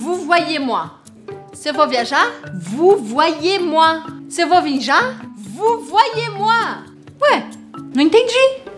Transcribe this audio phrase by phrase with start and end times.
[0.00, 0.90] vous voyez-moi.
[1.52, 4.02] Se eu vou viajar, vous voyez-moi.
[4.30, 6.84] Se eu vou vinjar, vous voyez-moi.
[7.20, 7.44] Ué,
[7.94, 8.70] não entendi.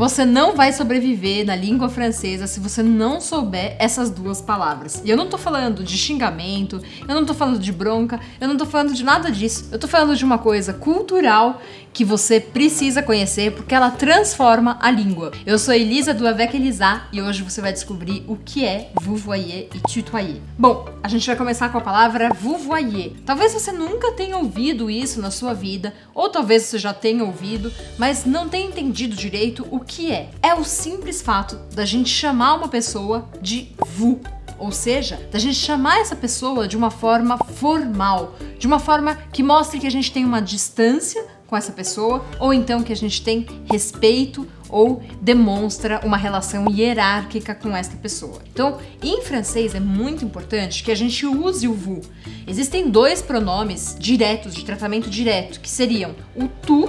[0.00, 5.02] Você não vai sobreviver na língua francesa se você não souber essas duas palavras.
[5.04, 8.56] E eu não tô falando de xingamento, eu não tô falando de bronca, eu não
[8.56, 9.68] tô falando de nada disso.
[9.70, 11.60] Eu tô falando de uma coisa cultural
[11.92, 15.32] que você precisa conhecer porque ela transforma a língua.
[15.44, 19.16] Eu sou Elisa do Avec Elisa e hoje você vai descobrir o que é vous
[19.16, 20.40] voyez e tutoyer.
[20.58, 23.12] Bom, a gente vai começar com a palavra vous voyez.
[23.26, 27.72] Talvez você nunca tenha ouvido isso na sua vida, ou talvez você já tenha ouvido,
[27.98, 30.30] mas não tenha entendido direito o que é?
[30.40, 34.18] É o simples fato da gente chamar uma pessoa de vous.
[34.56, 39.42] Ou seja, da gente chamar essa pessoa de uma forma formal, de uma forma que
[39.42, 43.20] mostre que a gente tem uma distância com essa pessoa, ou então que a gente
[43.22, 48.40] tem respeito ou demonstra uma relação hierárquica com essa pessoa.
[48.52, 52.08] Então, em francês é muito importante que a gente use o vous.
[52.46, 56.88] Existem dois pronomes diretos, de tratamento direto, que seriam o tu,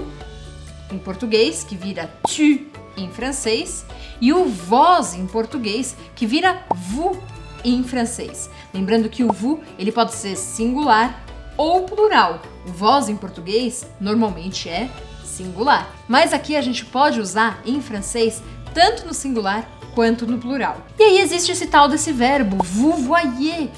[0.92, 3.86] em português, que vira tu em francês,
[4.20, 7.17] e o vós em português, que vira vous
[7.64, 8.50] em francês.
[8.73, 11.23] Lembrando que o vous ele pode ser singular
[11.58, 12.42] ou plural.
[12.66, 14.89] O vós em português normalmente é
[15.23, 18.42] singular, mas aqui a gente pode usar em francês
[18.73, 20.86] tanto no singular quanto no plural.
[20.97, 23.70] E aí existe esse tal desse verbo, vous voyez.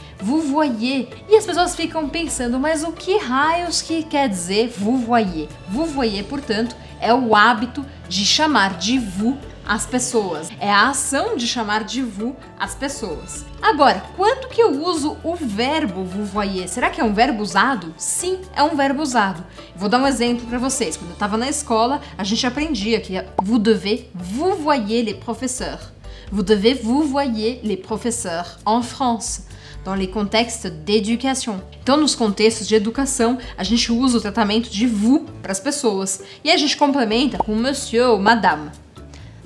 [1.30, 4.74] E as pessoas ficam pensando, mas o que raios que quer dizer?
[4.78, 10.50] Vous voyez, portanto, é o hábito de chamar de vous as pessoas.
[10.60, 13.46] É a ação de chamar de vous as pessoas.
[13.62, 16.72] Agora, quando que eu uso o verbo vous voyez?
[16.72, 17.94] Será que é um verbo usado?
[17.98, 19.44] Sim, é um verbo usado.
[19.76, 20.98] Vou dar um exemplo para vocês.
[20.98, 25.94] Quando eu estava na escola, a gente aprendia que vous devez vous voyez les professeurs.
[26.32, 29.44] Vous devez vous voyez les professeurs en France
[29.84, 31.62] dans les contextes d'éducation.
[31.82, 36.22] Então, nos contextos de educação, a gente usa o tratamento de vous para as pessoas
[36.44, 38.72] e a gente complementa com monsieur ou madame.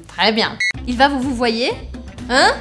[0.07, 0.57] Très bien.
[0.85, 1.73] Il va vous vous voyez?
[2.29, 2.53] Hein?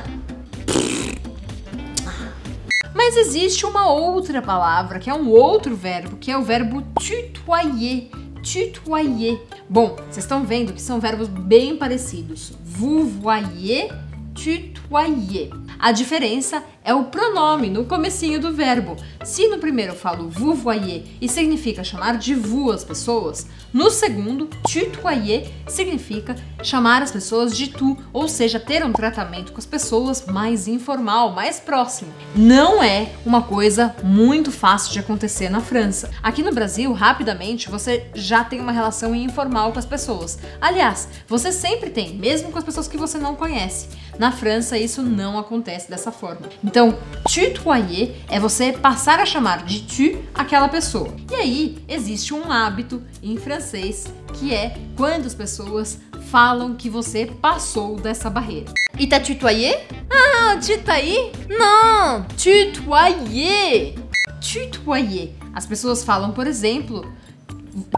[2.95, 8.11] Mas existe uma outra palavra, que é um outro verbo, que é o verbo tutoyer.
[8.47, 9.41] Tutoyer.
[9.69, 12.53] Bom, vocês estão vendo que são verbos bem parecidos.
[12.65, 13.91] Vous voyez,
[14.37, 15.51] tutoyer.
[15.79, 18.97] A diferença é o pronome no comecinho do verbo.
[19.25, 23.91] Se no primeiro eu falo vous voyez e significa chamar de vous as pessoas, no
[23.91, 29.67] segundo, tutoyer significa chamar as pessoas de tu, ou seja, ter um tratamento com as
[29.67, 32.13] pessoas mais informal, mais próximo.
[32.35, 36.11] Não é uma coisa muito fácil de acontecer na França.
[36.23, 40.39] Aqui no Brasil, rapidamente, você já tem uma relação informal com as pessoas.
[40.61, 43.89] Aliás, você sempre tem, mesmo com as pessoas que você não conhece.
[44.19, 46.49] Na França, isso não acontece dessa forma.
[46.65, 51.15] Então, tutoyer é você passar a chamar de tu aquela pessoa.
[51.31, 55.99] E aí, existe um hábito em francês que é quando as pessoas
[56.31, 58.73] falam que você passou dessa barreira.
[58.99, 59.87] E tá tutoyer?
[60.11, 61.33] Ah, tutoyer?
[61.49, 63.95] Não, tutoyer.
[64.41, 65.33] Tutoyer.
[65.55, 67.11] As pessoas falam, por exemplo,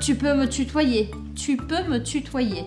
[0.01, 1.11] tu peux me tutoyer.
[1.35, 2.65] Tu peux me tutoyer.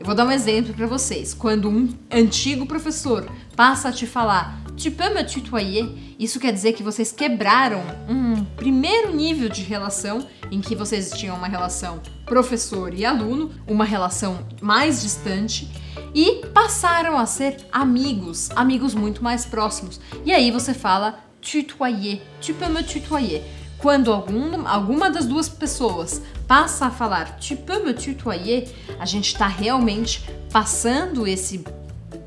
[0.00, 1.34] Eu vou dar um exemplo para vocês.
[1.34, 5.88] Quando um antigo professor passa a te falar Tu peux me tutoyer?
[6.18, 11.36] Isso quer dizer que vocês quebraram um primeiro nível de relação em que vocês tinham
[11.36, 15.70] uma relação professor e aluno, uma relação mais distante
[16.12, 20.00] e passaram a ser amigos, amigos muito mais próximos.
[20.24, 23.40] E aí você fala tutoyer, tu peux me tutoyer.
[23.78, 28.68] Quando algum, alguma das duas pessoas passa a falar tu peux me tutoyer,
[28.98, 31.64] a gente está realmente passando esse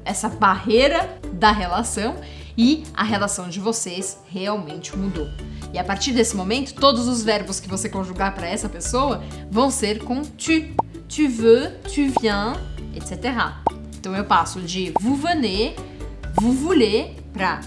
[0.05, 2.15] essa barreira da relação
[2.57, 5.27] e a relação de vocês realmente mudou.
[5.73, 9.69] E a partir desse momento, todos os verbos que você conjugar para essa pessoa vão
[9.69, 10.85] ser com tu.
[11.07, 12.57] Tu veux, tu viens,
[12.95, 13.53] etc.
[13.97, 15.75] Então eu passo de vous venez,
[16.33, 17.61] vous voulez para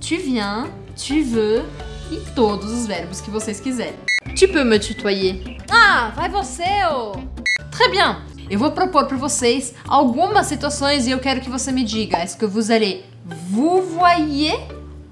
[0.00, 1.64] tu viens, tu veux
[2.10, 3.94] e todos os verbos que vocês quiserem.
[4.38, 5.58] Tu peux me tutoyer.
[5.70, 7.12] Ah, vai você, oh!
[7.70, 8.16] Très bien.
[8.50, 12.36] Eu vou propor para vocês algumas situações e eu quero que você me diga, est-ce
[12.36, 14.54] que vous allez vous voyez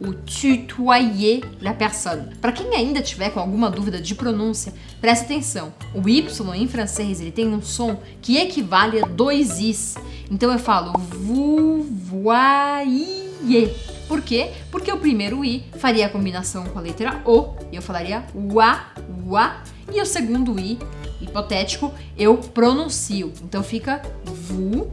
[0.00, 2.30] ou tutoyer la personne.
[2.40, 5.72] Para quem ainda tiver com alguma dúvida de pronúncia, preste atenção.
[5.94, 6.26] O Y
[6.56, 9.96] em francês ele tem um som que equivale a dois Is.
[10.30, 13.70] Então eu falo vous voyez.
[14.08, 14.50] Por quê?
[14.70, 18.86] Porque o primeiro I faria a combinação com a letra O e eu falaria wa,
[19.26, 19.62] wa.
[19.92, 20.78] E o segundo I
[21.20, 23.32] hipotético, eu pronuncio.
[23.42, 24.88] Então fica vous,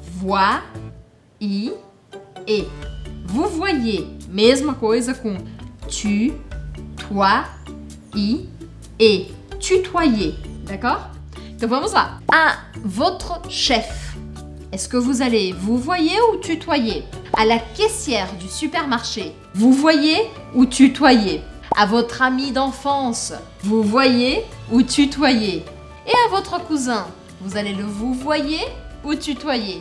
[0.00, 0.62] voi,
[2.50, 2.68] i, e.
[3.26, 5.36] Vous voyez, mesma coisa com
[5.88, 6.32] tu,
[6.96, 7.44] toi,
[8.14, 8.48] i,
[8.98, 9.28] et.
[9.60, 11.10] Tutoyer, d'accord?
[11.50, 12.18] Então vamos lá.
[12.32, 14.16] À votre chef.
[14.72, 17.04] Est-ce que vous allez vous voyez ou tutoyer?
[17.36, 19.32] À la caissière du supermarché.
[19.54, 20.16] Vous voyez
[20.54, 21.42] ou tutoyer?
[21.76, 23.34] À votre ami d'enfance.
[23.62, 24.42] Vous voyez
[24.72, 25.62] ou tutoyer?
[26.06, 27.06] Et à votre cousin.
[27.42, 28.60] Vous allez le vous voyez
[29.04, 29.80] ou tutoyer?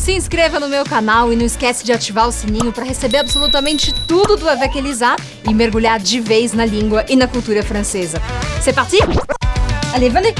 [0.00, 3.92] Se inscreva no meu canal e não esquece de ativar o sininho para receber absolutamente
[4.08, 5.14] tudo do Avec Elisa
[5.46, 8.18] e mergulhar de vez na língua e na cultura francesa.
[8.62, 8.96] C'est parti
[9.92, 10.34] Allez, venez